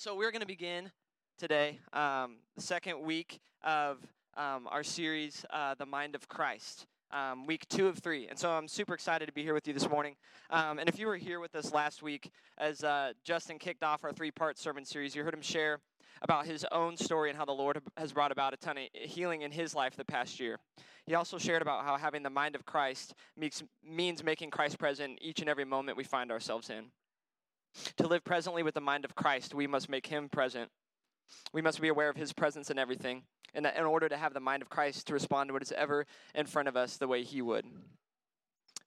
[0.00, 0.90] So we're going to begin
[1.36, 3.98] today, um, the second week of
[4.34, 6.86] um, our series, uh, The Mind of Christ.
[7.10, 8.26] Um, week two of three.
[8.26, 10.16] And so I'm super excited to be here with you this morning.
[10.48, 14.02] Um, and if you were here with us last week, as uh, Justin kicked off
[14.02, 15.80] our three part sermon series, you heard him share
[16.22, 19.42] about his own story and how the Lord has brought about a ton of healing
[19.42, 20.58] in his life the past year.
[21.04, 25.40] He also shared about how having the mind of Christ means making Christ present each
[25.40, 26.86] and every moment we find ourselves in.
[27.98, 30.70] To live presently with the mind of Christ, we must make him present.
[31.52, 33.22] We must be aware of his presence in everything,
[33.54, 36.06] in, in order to have the mind of Christ to respond to what is ever
[36.34, 37.66] in front of us the way he would.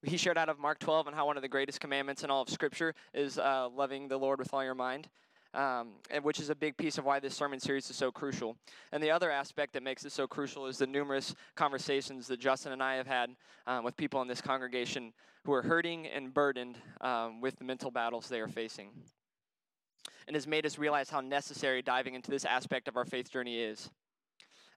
[0.03, 2.41] He shared out of Mark 12 on how one of the greatest commandments in all
[2.41, 5.07] of Scripture is uh, loving the Lord with all your mind
[5.53, 8.57] um, and which is a big piece of why this sermon series is so crucial.
[8.91, 12.71] And the other aspect that makes it so crucial is the numerous conversations that Justin
[12.71, 13.35] and I have had
[13.67, 15.13] um, with people in this congregation
[15.45, 18.89] who are hurting and burdened um, with the mental battles they are facing.
[20.27, 23.59] And has made us realize how necessary diving into this aspect of our faith journey
[23.59, 23.89] is.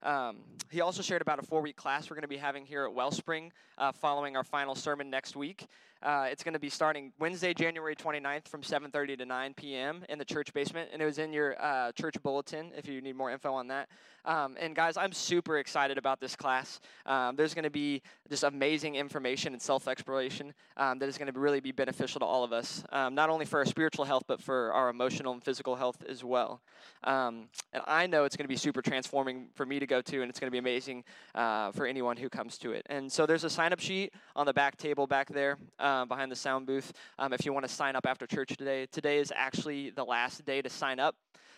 [0.02, 0.38] Um,
[0.70, 2.92] he also shared about a four week class we're going to be having here at
[2.92, 5.66] Wellspring uh, following our final sermon next week.
[6.02, 10.04] Uh, it's going to be starting Wednesday, January 29th from 7.30 to 9 p.m.
[10.08, 10.90] in the church basement.
[10.92, 13.88] And it was in your uh, church bulletin if you need more info on that.
[14.26, 16.80] Um, and guys, I'm super excited about this class.
[17.06, 21.38] Um, there's going to be just amazing information and self-exploration um, that is going to
[21.38, 24.42] really be beneficial to all of us, um, not only for our spiritual health, but
[24.42, 26.60] for our emotional and physical health as well.
[27.04, 30.22] Um, and I know it's going to be super transforming for me to go to,
[30.22, 32.84] and it's going to be amazing uh, for anyone who comes to it.
[32.86, 35.56] And so there's a sign-up sheet on the back table back there
[35.86, 36.92] um, behind the sound booth
[37.32, 38.86] if you want to sign up after church today.
[38.90, 41.14] Today is actually the last day to sign up.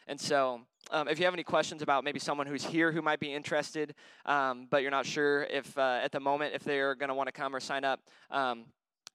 [0.08, 3.20] And so, um, if you have any questions about maybe someone who's here who might
[3.20, 7.10] be interested, um, but you're not sure if uh, at the moment if they're going
[7.10, 8.64] to want to come or sign up, um,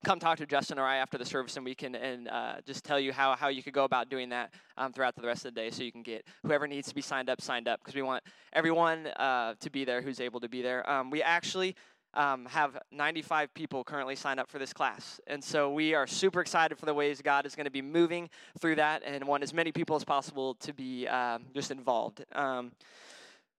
[0.06, 2.84] come talk to Justin or I after the service, and we can and uh, just
[2.84, 5.56] tell you how, how you could go about doing that um, throughout the rest of
[5.56, 7.96] the day, so you can get whoever needs to be signed up signed up because
[7.96, 10.88] we want everyone uh, to be there who's able to be there.
[10.88, 11.76] Um, we actually
[12.14, 15.20] um, have 95 people currently signed up for this class.
[15.28, 18.30] And so we are super excited for the ways God is going to be moving
[18.60, 22.24] through that and want as many people as possible to be um, just involved.
[22.34, 22.72] Um,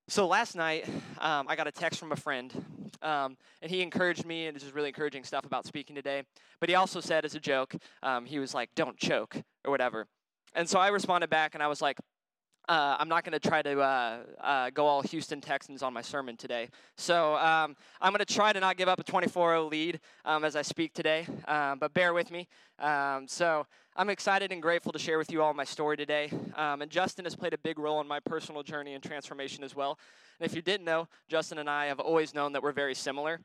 [0.06, 0.86] so last night,
[1.18, 2.52] um, I got a text from a friend,
[3.00, 6.24] um, and he encouraged me, and this is really encouraging stuff about speaking today.
[6.60, 9.34] But he also said, as a joke, um, he was like, don't choke,
[9.64, 10.06] or whatever.
[10.54, 11.98] And so I responded back, and I was like,
[12.68, 16.00] uh, I'm not going to try to uh, uh, go all Houston Texans on my
[16.00, 16.68] sermon today.
[16.96, 20.44] So um, I'm going to try to not give up a 24 0 lead um,
[20.44, 22.48] as I speak today, um, but bear with me.
[22.78, 23.66] Um, so
[23.96, 26.30] I'm excited and grateful to share with you all my story today.
[26.56, 29.76] Um, and Justin has played a big role in my personal journey and transformation as
[29.76, 29.98] well.
[30.40, 33.40] And if you didn't know, Justin and I have always known that we're very similar.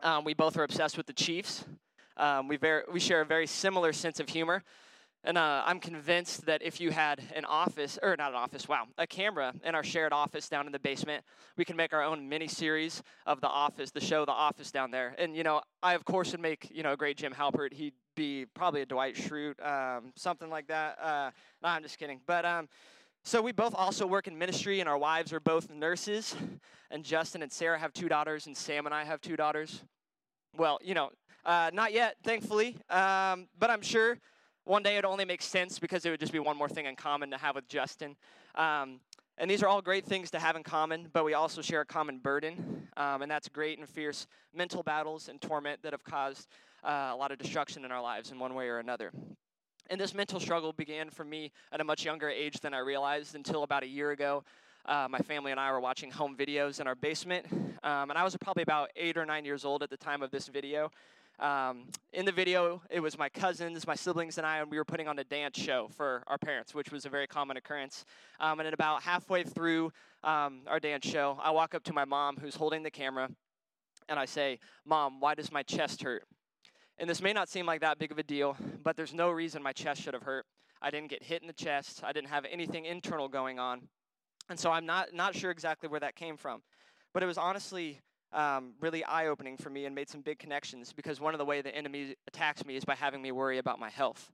[0.00, 1.64] Um, we both are obsessed with the Chiefs.
[2.48, 2.58] we,
[2.92, 4.62] we share a very similar sense of humor.
[5.26, 8.84] And uh, I'm convinced that if you had an office, or not an office, wow,
[8.98, 11.24] a camera in our shared office down in the basement,
[11.56, 14.90] we can make our own mini series of The Office, the show The Office down
[14.90, 15.14] there.
[15.16, 17.72] And, you know, I, of course, would make, you know, a great Jim Halpert.
[17.72, 20.98] He'd be probably a Dwight Schrute, um, something like that.
[21.02, 21.30] Uh,
[21.62, 22.20] no, I'm just kidding.
[22.26, 22.68] But, um,
[23.22, 26.36] so we both also work in ministry, and our wives are both nurses.
[26.90, 29.82] And Justin and Sarah have two daughters, and Sam and I have two daughters.
[30.54, 31.12] Well, you know,
[31.46, 34.18] uh, not yet, thankfully, um, but I'm sure
[34.64, 36.96] one day it only makes sense because it would just be one more thing in
[36.96, 38.16] common to have with Justin.
[38.54, 39.00] Um,
[39.36, 41.86] and these are all great things to have in common, but we also share a
[41.86, 46.48] common burden, um, and that's great and fierce mental battles and torment that have caused
[46.84, 49.12] uh, a lot of destruction in our lives in one way or another.
[49.90, 53.34] And this mental struggle began for me at a much younger age than I realized
[53.34, 54.44] until about a year ago.
[54.86, 57.46] Uh, my family and I were watching home videos in our basement,
[57.82, 60.30] um, and I was probably about eight or nine years old at the time of
[60.30, 60.90] this video.
[61.40, 64.84] Um, in the video, it was my cousins, my siblings, and I, and we were
[64.84, 68.04] putting on a dance show for our parents, which was a very common occurrence.
[68.38, 69.92] Um, and at about halfway through
[70.22, 73.28] um, our dance show, I walk up to my mom, who's holding the camera,
[74.08, 76.24] and I say, Mom, why does my chest hurt?
[76.98, 79.62] And this may not seem like that big of a deal, but there's no reason
[79.62, 80.46] my chest should have hurt.
[80.80, 83.88] I didn't get hit in the chest, I didn't have anything internal going on.
[84.48, 86.62] And so I'm not, not sure exactly where that came from.
[87.12, 88.00] But it was honestly
[88.34, 91.44] um, really eye opening for me and made some big connections because one of the
[91.44, 94.30] way the enemy attacks me is by having me worry about my health.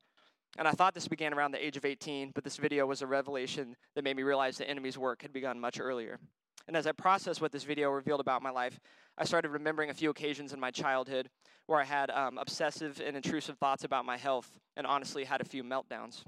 [0.58, 3.06] And I thought this began around the age of 18, but this video was a
[3.06, 6.18] revelation that made me realize the enemy's work had begun much earlier.
[6.66, 8.80] And as I processed what this video revealed about my life,
[9.16, 11.30] I started remembering a few occasions in my childhood
[11.66, 15.44] where I had um, obsessive and intrusive thoughts about my health and honestly had a
[15.44, 16.24] few meltdowns.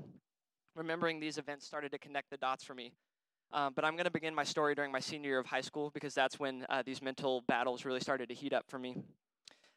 [0.77, 2.93] Remembering these events started to connect the dots for me
[3.53, 5.91] um, but I'm going to begin my story during my senior year of high school
[5.93, 8.97] because that's when uh, these mental battles really started to heat up for me.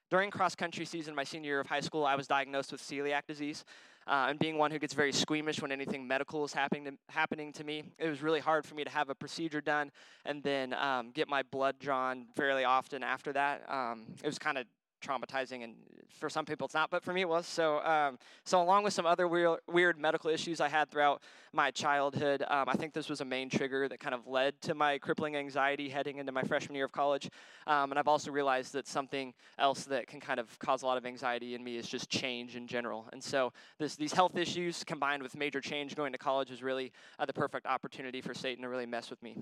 [0.09, 3.23] During cross country season, my senior year of high school, I was diagnosed with celiac
[3.27, 3.65] disease.
[4.07, 7.51] Uh, and being one who gets very squeamish when anything medical is happening to, happening
[7.51, 9.91] to me, it was really hard for me to have a procedure done
[10.25, 13.63] and then um, get my blood drawn fairly often after that.
[13.67, 14.65] Um, it was kind of
[15.05, 15.75] traumatizing, and
[16.19, 17.45] for some people it's not, but for me it was.
[17.45, 21.21] So, um, so along with some other weird, weird medical issues I had throughout
[21.53, 24.73] my childhood, um, I think this was a main trigger that kind of led to
[24.73, 27.29] my crippling anxiety heading into my freshman year of college.
[27.67, 30.97] Um, and I've also realized that something else that can kind of cause a lot
[30.97, 33.07] of anxiety in me is just change in general.
[33.11, 36.91] And so this, these health issues combined with major change going to college was really
[37.19, 39.37] uh, the perfect opportunity for Satan to really mess with me.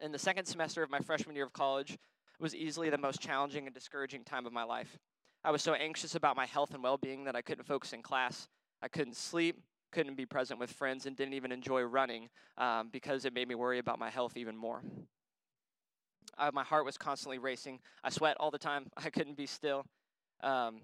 [0.00, 1.98] In the second semester of my freshman year of college,
[2.40, 4.98] was easily the most challenging and discouraging time of my life.
[5.44, 8.02] I was so anxious about my health and well being that I couldn't focus in
[8.02, 8.48] class.
[8.82, 9.60] I couldn't sleep,
[9.92, 12.28] couldn't be present with friends, and didn't even enjoy running
[12.58, 14.82] um, because it made me worry about my health even more.
[16.38, 17.80] Uh, my heart was constantly racing.
[18.04, 18.86] I sweat all the time.
[18.96, 19.84] I couldn't be still.
[20.42, 20.80] Um,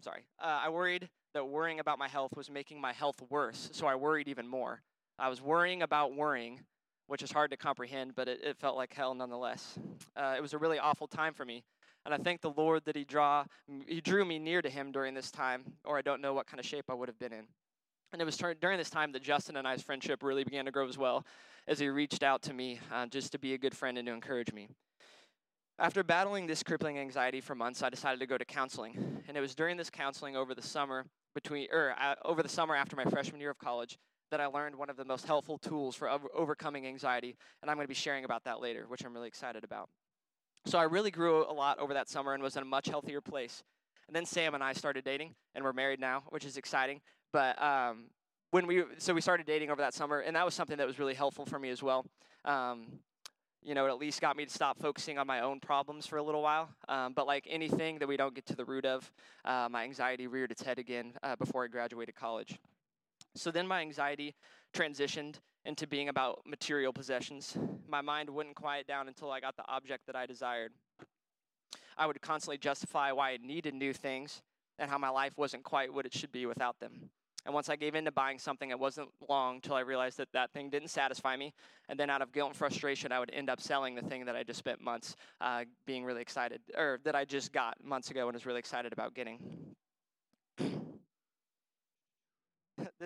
[0.00, 0.24] sorry.
[0.40, 3.94] Uh, I worried that worrying about my health was making my health worse, so I
[3.94, 4.80] worried even more.
[5.18, 6.60] I was worrying about worrying,
[7.06, 9.78] which is hard to comprehend, but it, it felt like hell nonetheless.
[10.16, 11.64] Uh, it was a really awful time for me.
[12.04, 13.44] And I thank the Lord that he, draw,
[13.86, 16.60] he drew me near to Him during this time, or I don't know what kind
[16.60, 17.46] of shape I would have been in.
[18.12, 20.88] And it was during this time that Justin and I's friendship really began to grow
[20.88, 21.26] as well,
[21.66, 24.12] as he reached out to me uh, just to be a good friend and to
[24.12, 24.68] encourage me.
[25.78, 29.22] After battling this crippling anxiety for months, I decided to go to counseling.
[29.26, 31.04] And it was during this counseling over the summer,
[31.34, 33.98] between, or uh, over the summer after my freshman year of college,
[34.30, 37.76] that I learned one of the most helpful tools for over- overcoming anxiety, and I'm
[37.76, 39.88] going to be sharing about that later, which I'm really excited about.
[40.66, 43.20] So I really grew a lot over that summer and was in a much healthier
[43.20, 43.62] place.
[44.08, 47.00] And then Sam and I started dating, and we're married now, which is exciting.
[47.32, 48.06] But um,
[48.50, 50.98] when we so we started dating over that summer, and that was something that was
[50.98, 52.04] really helpful for me as well.
[52.44, 53.00] Um,
[53.62, 56.18] you know, it at least got me to stop focusing on my own problems for
[56.18, 56.68] a little while.
[56.88, 59.10] Um, but like anything that we don't get to the root of,
[59.44, 62.60] uh, my anxiety reared its head again uh, before I graduated college.
[63.36, 64.34] So then my anxiety
[64.74, 67.56] transitioned into being about material possessions.
[67.88, 70.72] My mind wouldn't quiet down until I got the object that I desired.
[71.98, 74.42] I would constantly justify why I needed new things
[74.78, 77.10] and how my life wasn't quite what it should be without them.
[77.44, 80.32] And once I gave in to buying something, it wasn't long till I realized that
[80.32, 81.54] that thing didn't satisfy me.
[81.88, 84.34] And then, out of guilt and frustration, I would end up selling the thing that
[84.34, 88.26] I just spent months uh, being really excited, or that I just got months ago
[88.26, 89.38] and was really excited about getting.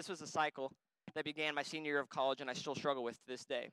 [0.00, 0.73] This was a cycle
[1.14, 3.69] that began my senior year of college and I still struggle with to this day.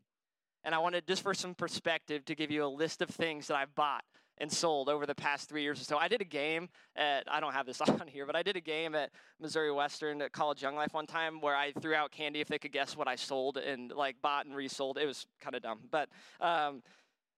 [0.66, 3.56] And I wanted, just for some perspective, to give you a list of things that
[3.56, 4.04] I've bought
[4.38, 5.98] and sold over the past three years or so.
[5.98, 8.60] I did a game at, I don't have this on here, but I did a
[8.60, 12.42] game at Missouri Western at College Young Life one time where I threw out candy
[12.42, 14.98] if they could guess what I sold and like bought and resold.
[14.98, 15.80] It was kind of dumb.
[15.90, 16.10] But,
[16.42, 16.84] um,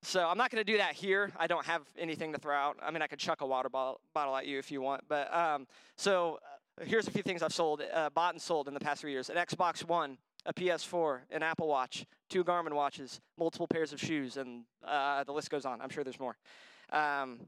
[0.02, 1.32] so I'm not going to do that here.
[1.38, 2.78] I don't have anything to throw out.
[2.82, 5.04] I mean, I could chuck a water bottle, bottle at you if you want.
[5.08, 6.40] But um, so
[6.84, 9.30] here's a few things I've sold, uh, bought and sold in the past three years:
[9.30, 14.38] an Xbox One, a PS4, an Apple Watch, two Garmin watches, multiple pairs of shoes,
[14.38, 15.82] and uh, the list goes on.
[15.82, 16.38] I'm sure there's more.
[16.92, 17.48] Um,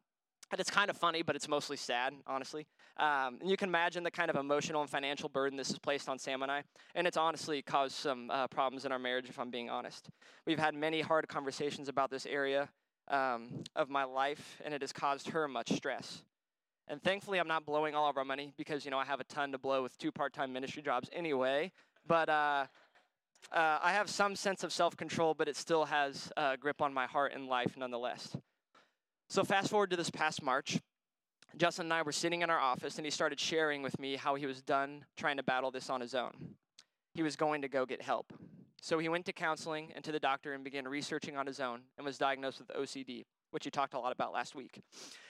[0.51, 2.67] and it's kind of funny, but it's mostly sad, honestly.
[2.97, 6.09] Um, and you can imagine the kind of emotional and financial burden this has placed
[6.09, 6.63] on Sam and I.
[6.93, 10.09] And it's honestly caused some uh, problems in our marriage, if I'm being honest.
[10.45, 12.67] We've had many hard conversations about this area
[13.07, 16.21] um, of my life, and it has caused her much stress.
[16.91, 19.23] And thankfully, I'm not blowing all of our money because, you know, I have a
[19.23, 21.71] ton to blow with two part time ministry jobs anyway.
[22.05, 22.65] But uh,
[23.53, 26.93] uh, I have some sense of self control, but it still has a grip on
[26.93, 28.36] my heart and life nonetheless.
[29.29, 30.81] So, fast forward to this past March.
[31.55, 34.36] Justin and I were sitting in our office, and he started sharing with me how
[34.36, 36.33] he was done trying to battle this on his own.
[37.13, 38.33] He was going to go get help.
[38.81, 41.81] So he went to counseling and to the doctor and began researching on his own
[41.98, 44.81] and was diagnosed with OCD which you talked a lot about last week.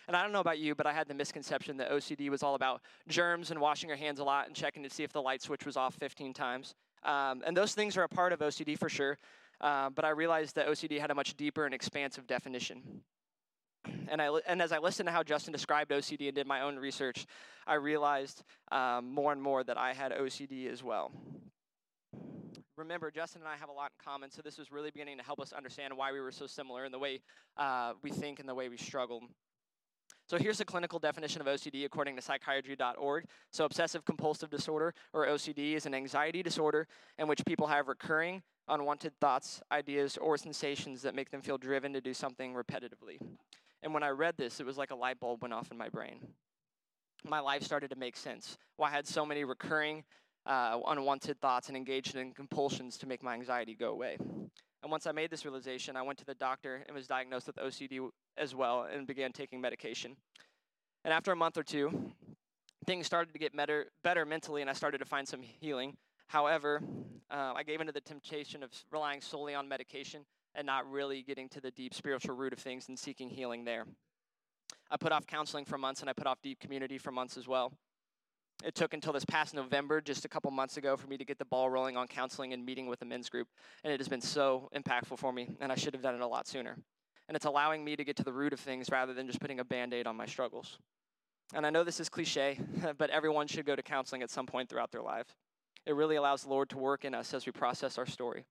[0.08, 2.56] And I don't know about you, but I had the misconception that OCD was all
[2.56, 5.42] about germs and washing your hands a lot and checking to see if the light
[5.42, 6.74] switch was off 15 times.
[7.04, 9.18] Um, and those things are a part of OCD for sure.
[9.60, 13.02] Uh, but I realized that OCD had a much deeper and expansive definition.
[14.10, 16.78] And, I, and as I listened to how Justin described OCD and did my own
[16.78, 17.26] research,
[17.66, 21.12] I realized um, more and more that I had OCD as well
[22.82, 25.24] remember, Justin and I have a lot in common, so this was really beginning to
[25.24, 27.22] help us understand why we were so similar in the way
[27.58, 29.22] uh, we think and the way we struggle.
[30.28, 33.26] So here's the clinical definition of OCD according to psychiatry.org.
[33.52, 36.88] So obsessive compulsive disorder, or OCD, is an anxiety disorder
[37.20, 41.94] in which people have recurring, unwanted thoughts, ideas, or sensations that make them feel driven
[41.94, 43.20] to do something repetitively.
[43.84, 45.90] And when I read this, it was like a light bulb went off in my
[45.90, 46.20] brain.
[47.28, 48.58] My life started to make sense.
[48.78, 50.04] Why I had so many recurring
[50.46, 54.18] uh, unwanted thoughts and engaged in compulsions to make my anxiety go away.
[54.84, 57.58] And once I made this realization, I went to the doctor and was diagnosed with
[57.58, 60.16] OCD as well and began taking medication.
[61.06, 62.12] And after a month or two,
[62.86, 65.98] things started to get better, better mentally, and I started to find some healing.
[66.28, 66.82] However,
[67.30, 71.48] uh, I gave into the temptation of relying solely on medication and not really getting
[71.50, 73.86] to the deep spiritual root of things and seeking healing there.
[74.90, 77.48] I put off counseling for months and I put off deep community for months as
[77.48, 77.72] well.
[78.64, 81.40] It took until this past November, just a couple months ago, for me to get
[81.40, 83.48] the ball rolling on counseling and meeting with the men's group.
[83.84, 86.28] And it has been so impactful for me, and I should have done it a
[86.28, 86.78] lot sooner.
[87.28, 89.60] And it's allowing me to get to the root of things rather than just putting
[89.60, 90.78] a band aid on my struggles.
[91.54, 92.60] And I know this is cliche,
[92.98, 95.36] but everyone should go to counseling at some point throughout their life.
[95.86, 98.46] It really allows the Lord to work in us as we process our story.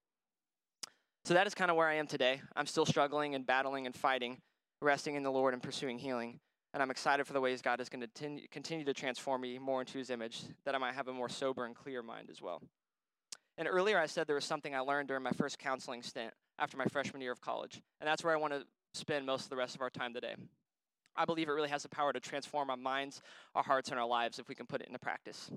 [1.25, 2.41] So that is kind of where I am today.
[2.57, 4.39] I'm still struggling and battling and fighting,
[4.81, 6.41] resting in the Lord and pursuing healing.
[6.73, 9.81] And I'm excited for the ways God is going to continue to transform me more
[9.81, 12.63] into his image, that I might have a more sober and clear mind as well.
[13.59, 16.77] And earlier I said there was something I learned during my first counseling stint after
[16.77, 17.83] my freshman year of college.
[18.01, 20.35] And that's where I want to spend most of the rest of our time today.
[21.17, 23.21] I believe it really has the power to transform our minds,
[23.55, 25.51] our hearts, and our lives if we can put it into practice.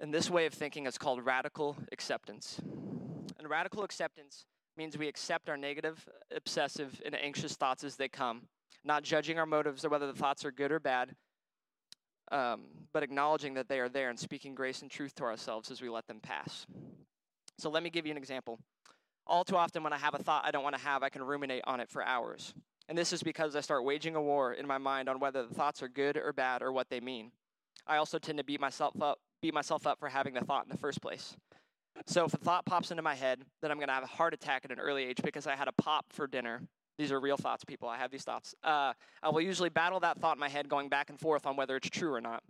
[0.00, 2.60] And this way of thinking is called radical acceptance.
[3.38, 8.42] And radical acceptance means we accept our negative, obsessive, and anxious thoughts as they come,
[8.86, 11.14] not judging our motives or whether the thoughts are good or bad,
[12.32, 12.62] um,
[12.92, 15.88] but acknowledging that they are there and speaking grace and truth to ourselves as we
[15.88, 16.66] let them pass.
[17.58, 18.58] So let me give you an example.
[19.26, 21.22] All too often, when I have a thought I don't want to have, I can
[21.22, 22.54] ruminate on it for hours.
[22.88, 25.54] And this is because I start waging a war in my mind on whether the
[25.54, 27.32] thoughts are good or bad or what they mean.
[27.86, 30.70] I also tend to beat myself up, beat myself up for having the thought in
[30.70, 31.36] the first place.
[32.06, 34.34] So if a thought pops into my head that I'm going to have a heart
[34.34, 36.62] attack at an early age because I had a pop for dinner,
[36.98, 37.88] these are real thoughts, people.
[37.88, 38.54] I have these thoughts.
[38.64, 41.56] Uh, I will usually battle that thought in my head, going back and forth on
[41.56, 42.42] whether it's true or not.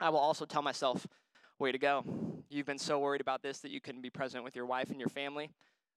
[0.00, 1.06] I will also tell myself,
[1.58, 2.04] way to go.
[2.50, 5.00] You've been so worried about this that you couldn't be present with your wife and
[5.00, 5.50] your family.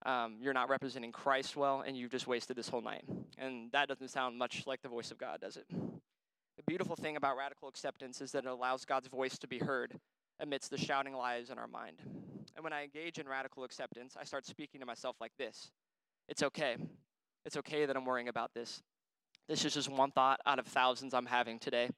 [0.05, 3.03] Um, you're not representing Christ well, and you've just wasted this whole night.
[3.38, 5.65] And that doesn't sound much like the voice of God, does it?
[5.69, 10.00] The beautiful thing about radical acceptance is that it allows God's voice to be heard
[10.39, 11.98] amidst the shouting lies in our mind.
[12.55, 15.72] And when I engage in radical acceptance, I start speaking to myself like this
[16.27, 16.77] It's okay.
[17.46, 18.81] It's okay that I'm worrying about this.
[19.48, 21.89] This is just one thought out of thousands I'm having today.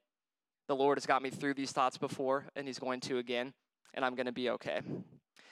[0.67, 3.53] The Lord has got me through these thoughts before, and He's going to again,
[3.93, 4.81] and I'm going to be okay.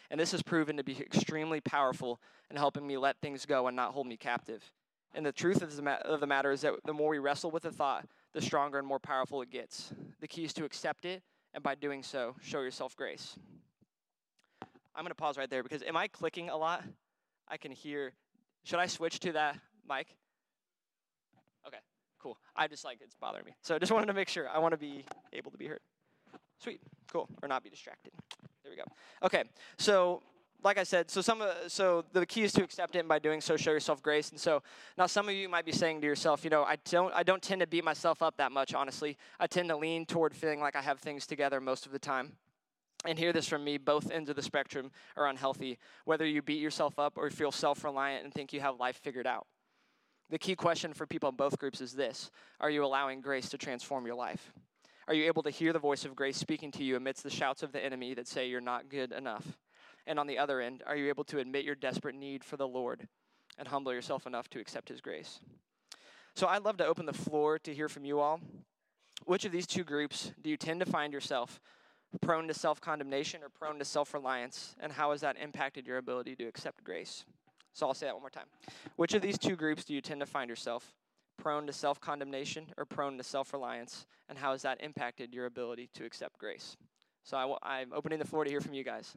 [0.10, 2.20] And this has proven to be extremely powerful
[2.50, 4.64] in helping me let things go and not hold me captive.
[5.14, 8.06] And the truth of the, matter is that the more we wrestle with a thought,
[8.34, 9.92] the stronger and more powerful it gets.
[10.20, 13.36] The key is to accept it, and by doing so, show yourself grace.
[14.96, 16.84] I'm going to pause right there because am I clicking a lot?
[17.48, 18.14] I can hear.
[18.64, 19.58] Should I switch to that
[19.90, 20.16] mic?
[21.68, 21.80] Okay,
[22.20, 22.38] cool.
[22.56, 23.56] I just like it's bothering me.
[23.62, 24.48] So I just wanted to make sure.
[24.48, 25.82] I want to be able to be heard.
[26.62, 26.82] Sweet,
[27.12, 28.12] cool, or not be distracted.
[28.64, 28.84] There we go.
[29.24, 29.44] Okay,
[29.78, 30.22] so
[30.64, 33.42] like I said, so some so the key is to accept it, and by doing
[33.42, 34.32] so, show yourself grace.
[34.32, 34.62] And so
[34.98, 37.42] now, some of you might be saying to yourself, you know, I don't I don't
[37.42, 38.74] tend to beat myself up that much.
[38.74, 42.00] Honestly, I tend to lean toward feeling like I have things together most of the
[42.00, 42.34] time.
[43.06, 45.78] And hear this from me: both ends of the spectrum are unhealthy.
[46.04, 49.48] Whether you beat yourself up or feel self-reliant and think you have life figured out.
[50.30, 53.58] The key question for people in both groups is this: Are you allowing grace to
[53.58, 54.52] transform your life?
[55.08, 57.64] Are you able to hear the voice of grace speaking to you amidst the shouts
[57.64, 59.58] of the enemy that say you're not good enough?
[60.06, 62.68] And on the other end, are you able to admit your desperate need for the
[62.68, 63.08] Lord
[63.58, 65.40] and humble yourself enough to accept his grace?
[66.36, 68.40] So I'd love to open the floor to hear from you all.
[69.26, 71.60] Which of these two groups do you tend to find yourself
[72.22, 74.76] prone to self condemnation or prone to self reliance?
[74.80, 77.26] And how has that impacted your ability to accept grace?
[77.74, 78.48] So I'll say that one more time.
[78.96, 80.94] Which of these two groups do you tend to find yourself
[81.38, 84.06] prone to self condemnation or prone to self reliance?
[84.28, 86.76] And how has that impacted your ability to accept grace?
[87.24, 89.16] So i w- I'm opening the floor to hear from you guys.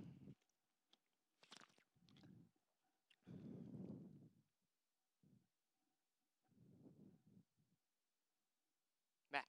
[9.32, 9.44] Matt.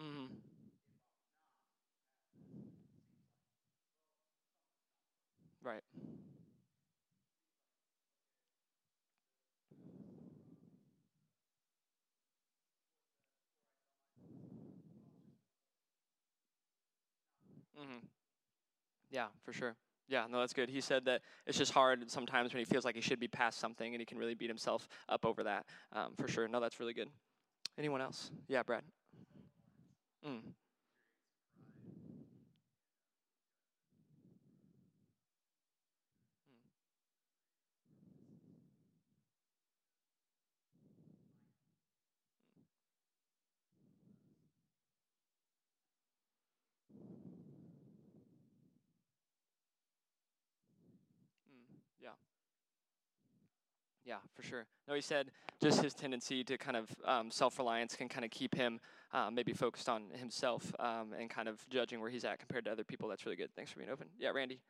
[0.00, 0.26] Mm-hmm.
[5.62, 5.82] Right.
[17.80, 18.06] Mm-hmm.
[19.10, 19.76] Yeah, for sure.
[20.08, 20.68] Yeah, no, that's good.
[20.68, 23.60] He said that it's just hard sometimes when he feels like he should be past
[23.60, 25.66] something and he can really beat himself up over that.
[25.92, 26.48] Um, for sure.
[26.48, 27.08] No, that's really good.
[27.78, 28.30] Anyone else?
[28.48, 28.82] Yeah, Brad.
[30.26, 30.40] Mm.
[52.00, 52.10] Yeah.
[54.04, 54.66] Yeah, for sure.
[54.88, 55.30] No, he said
[55.62, 58.80] just his tendency to kind of um, self reliance can kind of keep him
[59.12, 62.72] um, maybe focused on himself um, and kind of judging where he's at compared to
[62.72, 63.08] other people.
[63.08, 63.50] That's really good.
[63.54, 64.08] Thanks for being open.
[64.18, 64.60] Yeah, Randy.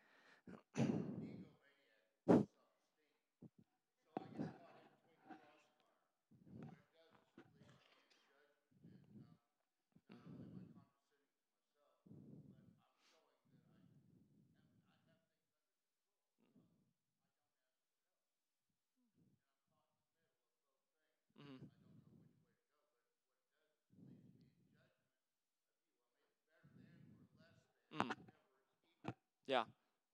[29.51, 29.65] Yeah,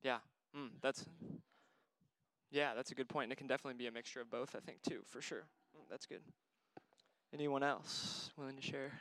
[0.02, 0.20] yeah.
[0.56, 1.04] Mm, that's
[2.50, 3.24] yeah, that's a good point.
[3.24, 5.44] And it can definitely be a mixture of both, I think, too, for sure.
[5.76, 6.20] Mm, that's good.
[7.32, 8.92] Anyone else willing to share?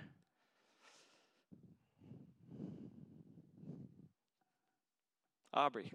[5.54, 5.92] Aubrey.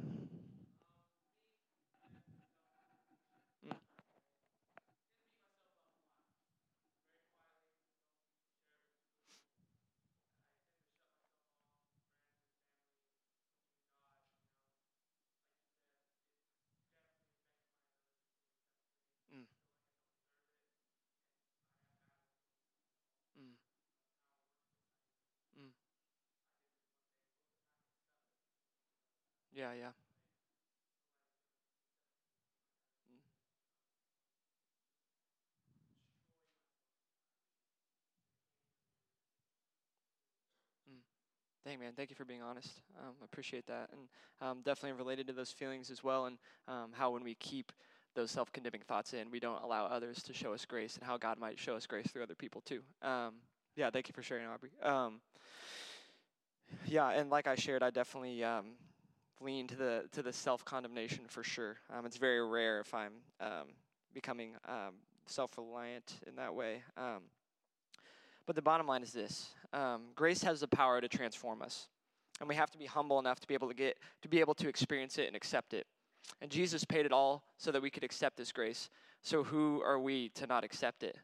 [29.60, 29.92] Yeah, yeah.
[40.90, 41.00] Mm.
[41.66, 42.82] Dang, man, thank you for being honest.
[43.00, 43.90] Um, appreciate that.
[43.92, 44.08] And
[44.40, 46.38] um, definitely related to those feelings as well, and
[46.68, 47.72] um, how when we keep
[48.14, 51.18] those self condemning thoughts in, we don't allow others to show us grace, and how
[51.18, 52.82] God might show us grace through other people too.
[53.02, 53.34] Um,
[53.76, 54.70] yeah, thank you for sharing, Aubrey.
[54.82, 55.20] Um,
[56.86, 58.66] yeah, and like I shared, I definitely um,
[59.40, 61.76] lean to the to the self condemnation for sure.
[61.92, 63.68] Um, it's very rare if I'm um,
[64.14, 64.94] becoming um,
[65.26, 66.82] self reliant in that way.
[66.96, 67.22] Um,
[68.46, 71.88] but the bottom line is this: um, grace has the power to transform us,
[72.40, 74.54] and we have to be humble enough to be able to get to be able
[74.54, 75.86] to experience it and accept it.
[76.40, 78.90] And Jesus paid it all so that we could accept this grace.
[79.22, 81.18] So who are we to not accept it?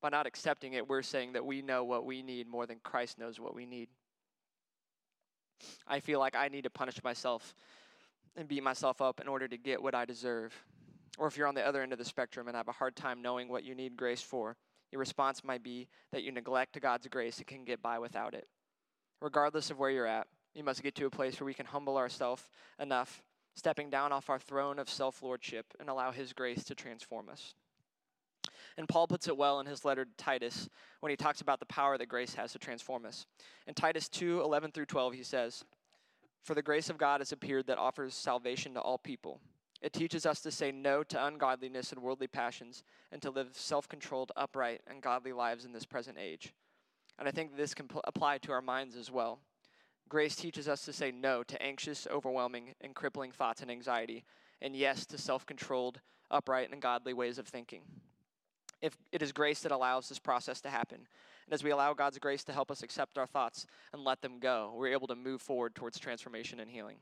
[0.00, 3.18] By not accepting it, we're saying that we know what we need more than Christ
[3.18, 3.88] knows what we need.
[5.86, 7.54] I feel like I need to punish myself
[8.36, 10.54] and beat myself up in order to get what I deserve.
[11.18, 13.22] Or if you're on the other end of the spectrum and have a hard time
[13.22, 14.56] knowing what you need grace for,
[14.92, 18.46] your response might be that you neglect God's grace and can get by without it.
[19.20, 21.96] Regardless of where you're at, you must get to a place where we can humble
[21.96, 22.42] ourselves
[22.78, 23.22] enough,
[23.54, 27.54] stepping down off our throne of self lordship, and allow His grace to transform us.
[28.78, 30.68] And Paul puts it well in his letter to Titus
[31.00, 33.26] when he talks about the power that grace has to transform us.
[33.66, 35.64] In Titus 2 11 through 12, he says,
[36.42, 39.40] For the grace of God has appeared that offers salvation to all people.
[39.80, 43.88] It teaches us to say no to ungodliness and worldly passions and to live self
[43.88, 46.52] controlled, upright, and godly lives in this present age.
[47.18, 49.38] And I think this can pl- apply to our minds as well.
[50.08, 54.24] Grace teaches us to say no to anxious, overwhelming, and crippling thoughts and anxiety,
[54.60, 57.82] and yes to self controlled, upright, and godly ways of thinking
[58.80, 60.98] if it is grace that allows this process to happen.
[61.46, 64.38] And as we allow God's grace to help us accept our thoughts and let them
[64.38, 66.98] go, we're able to move forward towards transformation and healing.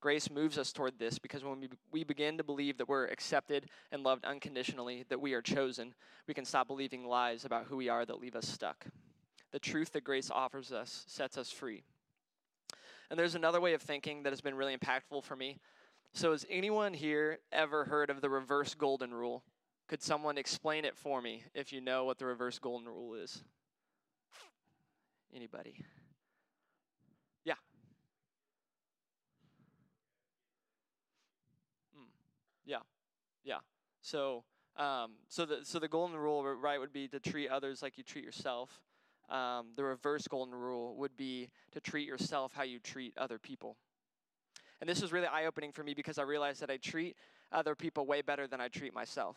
[0.00, 3.66] Grace moves us toward this because when we, we begin to believe that we're accepted
[3.90, 5.92] and loved unconditionally, that we are chosen,
[6.28, 8.86] we can stop believing lies about who we are that leave us stuck.
[9.50, 11.82] The truth that grace offers us sets us free.
[13.10, 15.58] And there's another way of thinking that has been really impactful for me.
[16.12, 19.42] So, has anyone here ever heard of the reverse golden rule?
[19.88, 23.42] Could someone explain it for me if you know what the reverse golden rule is?
[25.34, 25.84] Anybody?
[27.44, 27.54] Yeah.
[31.96, 32.06] Mm.
[32.64, 32.78] Yeah.
[33.44, 33.58] Yeah.
[34.02, 34.44] So,
[34.76, 38.04] um, so the so the golden rule, right, would be to treat others like you
[38.04, 38.82] treat yourself.
[39.30, 43.76] Um, the reverse golden rule would be to treat yourself how you treat other people.
[44.80, 47.16] And this was really eye opening for me because I realized that I treat
[47.50, 49.36] other people way better than I treat myself.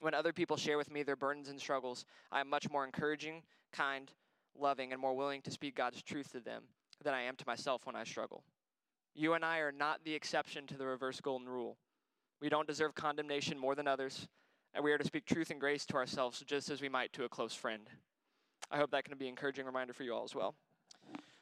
[0.00, 3.42] When other people share with me their burdens and struggles, I am much more encouraging,
[3.72, 4.10] kind,
[4.58, 6.64] loving, and more willing to speak God's truth to them
[7.02, 8.44] than I am to myself when I struggle.
[9.14, 11.76] You and I are not the exception to the reverse golden rule.
[12.40, 14.28] We don't deserve condemnation more than others,
[14.74, 17.24] and we are to speak truth and grace to ourselves just as we might to
[17.24, 17.88] a close friend.
[18.70, 20.54] I hope that can be an encouraging reminder for you all as well.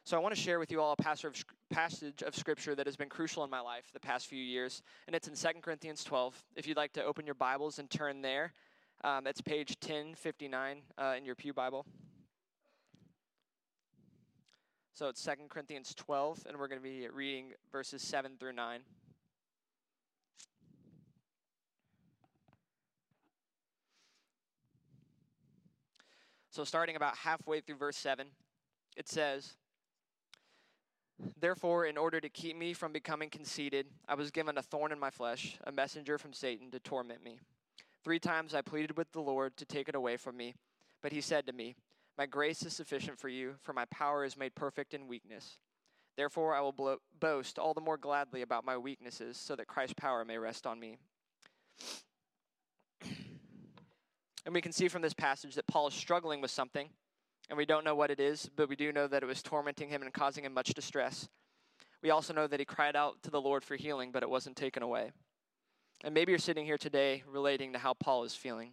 [0.04, 2.96] So I want to share with you all a passage passage of Scripture that has
[2.96, 6.44] been crucial in my life the past few years, and it's in 2 Corinthians 12.
[6.54, 8.52] If you'd like to open your Bibles and turn there,
[9.02, 11.87] um, that's page 1059 uh, in your Pew Bible.
[14.92, 18.80] So it's 2 Corinthians 12, and we're going to be reading verses 7 through 9.
[26.50, 28.26] So, starting about halfway through verse 7,
[28.94, 29.54] it says,
[31.40, 34.98] Therefore, in order to keep me from becoming conceited, I was given a thorn in
[34.98, 37.38] my flesh, a messenger from Satan to torment me.
[38.05, 40.55] Three times I pleaded with the Lord to take it away from me,
[41.03, 41.75] but he said to me,
[42.18, 45.59] My grace is sufficient for you, for my power is made perfect in weakness.
[46.16, 49.94] Therefore, I will blo- boast all the more gladly about my weaknesses, so that Christ's
[49.94, 50.98] power may rest on me.
[54.44, 56.88] And we can see from this passage that Paul is struggling with something,
[57.48, 59.88] and we don't know what it is, but we do know that it was tormenting
[59.88, 61.28] him and causing him much distress.
[62.02, 64.57] We also know that he cried out to the Lord for healing, but it wasn't
[64.57, 65.12] taken away.
[66.05, 68.72] And maybe you're sitting here today relating to how Paul is feeling.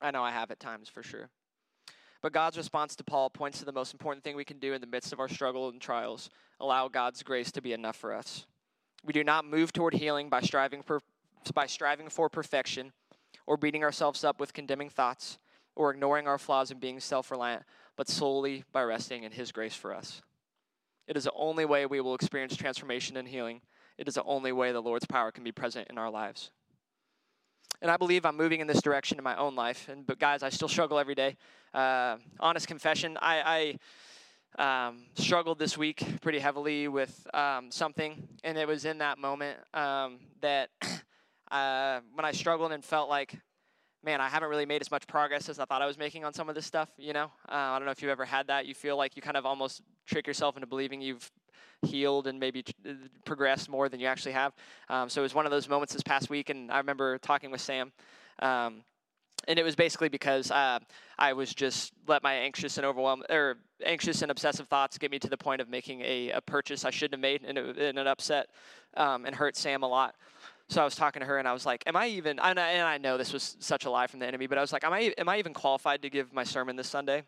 [0.00, 1.30] I know I have at times for sure.
[2.22, 4.80] But God's response to Paul points to the most important thing we can do in
[4.80, 6.28] the midst of our struggle and trials
[6.60, 8.44] allow God's grace to be enough for us.
[9.02, 11.00] We do not move toward healing by striving for,
[11.54, 12.92] by striving for perfection
[13.46, 15.38] or beating ourselves up with condemning thoughts
[15.80, 17.62] or ignoring our flaws and being self reliant,
[17.96, 20.20] but solely by resting in His grace for us.
[21.08, 23.62] It is the only way we will experience transformation and healing.
[23.96, 26.50] It is the only way the Lord's power can be present in our lives.
[27.80, 29.88] And I believe I'm moving in this direction in my own life.
[29.88, 31.38] And but guys, I still struggle every day.
[31.72, 33.78] Uh, honest confession, I,
[34.58, 39.16] I um, struggled this week pretty heavily with um, something, and it was in that
[39.16, 40.68] moment um, that
[41.50, 43.34] uh, when I struggled and felt like,
[44.02, 46.32] man, I haven't really made as much progress as I thought I was making on
[46.32, 46.88] some of this stuff.
[46.96, 48.66] You know, uh, I don't know if you've ever had that.
[48.66, 51.30] You feel like you kind of almost trick yourself into believing you've
[51.82, 52.92] healed and maybe uh,
[53.24, 54.52] progressed more than you actually have.
[54.88, 57.50] Um, so it was one of those moments this past week, and I remember talking
[57.50, 57.92] with Sam.
[58.40, 58.82] Um,
[59.48, 60.78] and it was basically because uh,
[61.18, 65.18] I was just let my anxious and overwhelmed or anxious and obsessive thoughts get me
[65.18, 67.98] to the point of making a, a purchase I shouldn't have made, and it, and
[67.98, 68.48] it upset
[68.96, 70.14] um, and hurt Sam a lot.
[70.70, 72.70] So I was talking to her, and I was like, "Am I even?" And I,
[72.70, 74.84] and I know this was such a lie from the enemy, but I was like,
[74.84, 75.12] "Am I?
[75.18, 77.24] Am I even qualified to give my sermon this Sunday?"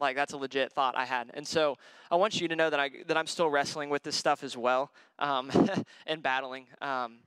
[0.00, 1.76] Like that's a legit thought I had, and so
[2.08, 4.56] I want you to know that I that I'm still wrestling with this stuff as
[4.56, 5.50] well, um,
[6.06, 6.66] and battling.
[6.80, 7.18] Um,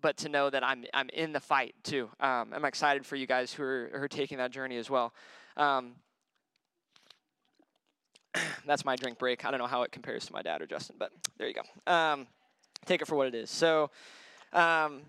[0.00, 2.08] but to know that I'm I'm in the fight too.
[2.18, 5.12] Um, I'm excited for you guys who are, who are taking that journey as well.
[5.58, 5.96] Um,
[8.66, 9.44] that's my drink break.
[9.44, 11.92] I don't know how it compares to my dad or Justin, but there you go.
[11.92, 12.26] Um,
[12.86, 13.50] take it for what it is.
[13.50, 13.90] So.
[14.52, 15.02] Um,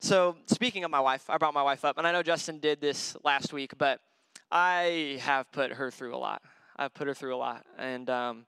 [0.00, 2.80] so speaking of my wife, I brought my wife up, and I know Justin did
[2.80, 4.00] this last week, but
[4.50, 6.42] I have put her through a lot.
[6.76, 8.46] I've put her through a lot, and um,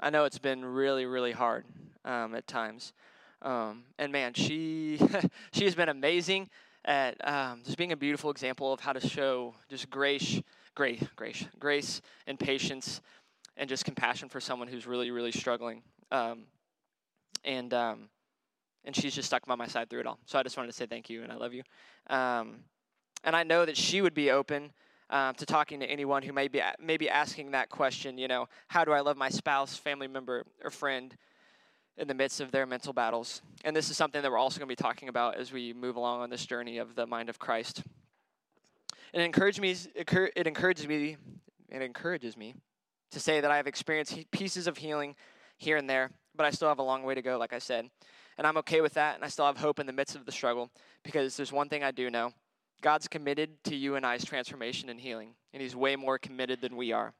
[0.00, 1.64] I know it's been really, really hard
[2.04, 2.92] um, at times.
[3.40, 4.98] Um, and man, she
[5.52, 6.48] she has been amazing
[6.84, 10.40] at um, just being a beautiful example of how to show just grace,
[10.74, 13.00] grace, grace, grace, and patience,
[13.56, 15.82] and just compassion for someone who's really, really struggling.
[16.10, 16.44] Um,
[17.44, 18.08] and um,
[18.84, 20.18] and she's just stuck by my side through it all.
[20.26, 21.62] So I just wanted to say thank you and I love you.
[22.08, 22.64] Um,
[23.24, 24.72] and I know that she would be open
[25.10, 28.18] um, to talking to anyone who may be maybe asking that question.
[28.18, 31.14] You know, how do I love my spouse, family member, or friend
[31.98, 33.42] in the midst of their mental battles?
[33.64, 35.96] And this is something that we're also going to be talking about as we move
[35.96, 37.82] along on this journey of the mind of Christ.
[39.12, 39.76] It encourages me.
[39.94, 41.16] It encourages me.
[41.68, 42.54] It encourages me
[43.10, 45.14] to say that I have experienced pieces of healing
[45.58, 47.38] here and there, but I still have a long way to go.
[47.38, 47.90] Like I said.
[48.38, 50.32] And I'm okay with that, and I still have hope in the midst of the
[50.32, 50.70] struggle
[51.02, 52.32] because there's one thing I do know
[52.80, 56.76] God's committed to you and I's transformation and healing, and He's way more committed than
[56.76, 57.14] we are.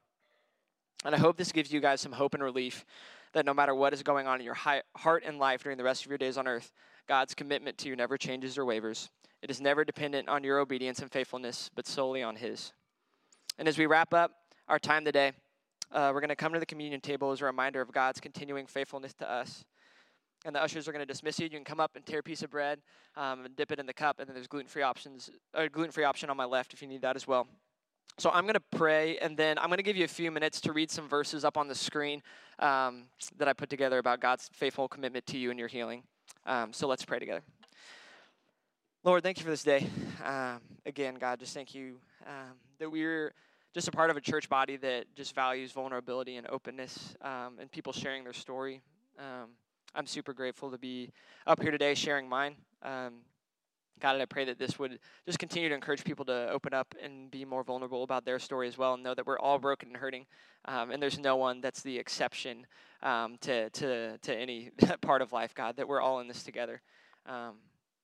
[1.05, 2.85] And I hope this gives you guys some hope and relief
[3.33, 6.03] that no matter what is going on in your heart and life during the rest
[6.03, 6.71] of your days on earth,
[7.07, 9.09] God's commitment to you never changes or wavers.
[9.41, 12.73] It is never dependent on your obedience and faithfulness, but solely on His.
[13.57, 14.31] And as we wrap up
[14.67, 15.33] our time today,
[15.91, 18.65] uh, we're going to come to the communion table as a reminder of God's continuing
[18.65, 19.65] faithfulness to us
[20.45, 21.45] and the ushers are going to dismiss you.
[21.45, 22.79] You can come up and tear a piece of bread
[23.15, 26.29] um, and dip it in the cup, and then there's gluten-free options, a gluten-free option
[26.29, 27.47] on my left if you need that as well.
[28.19, 30.61] So I'm going to pray, and then I'm going to give you a few minutes
[30.61, 32.21] to read some verses up on the screen
[32.59, 33.05] um,
[33.37, 36.03] that I put together about God's faithful commitment to you and your healing.
[36.45, 37.41] Um, so let's pray together.
[39.03, 39.87] Lord, thank you for this day.
[40.23, 41.95] Um, again, God, just thank you
[42.27, 43.33] um, that we're
[43.73, 47.71] just a part of a church body that just values vulnerability and openness um, and
[47.71, 48.81] people sharing their story.
[49.95, 51.11] I'm super grateful to be
[51.45, 52.55] up here today sharing mine.
[52.81, 53.19] Um,
[53.99, 57.29] God, I pray that this would just continue to encourage people to open up and
[57.29, 59.97] be more vulnerable about their story as well, and know that we're all broken and
[59.97, 60.25] hurting,
[60.65, 62.65] um, and there's no one that's the exception
[63.03, 65.53] um, to to to any part of life.
[65.53, 66.81] God, that we're all in this together.
[67.27, 67.57] Um,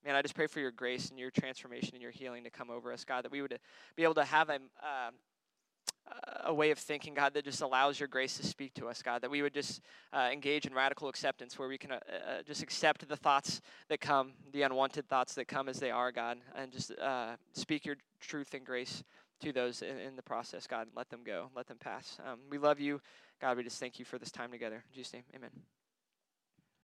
[0.06, 2.70] man, I just pray for your grace and your transformation and your healing to come
[2.70, 3.58] over us, God, that we would
[3.96, 5.10] be able to have a, uh,
[6.46, 9.22] a way of thinking, God, that just allows your grace to speak to us, God,
[9.22, 9.82] that we would just
[10.14, 14.00] uh, engage in radical acceptance where we can uh, uh, just accept the thoughts that
[14.00, 17.98] come, the unwanted thoughts that come as they are, God, and just uh, speak your
[18.20, 19.04] truth and grace
[19.42, 20.68] to those in, in, the process.
[20.68, 22.18] God, let them go, let them pass.
[22.26, 23.00] Um, we love you.
[23.40, 24.84] God, we just thank you for this time together.
[24.90, 25.52] In Jesus' name, amen.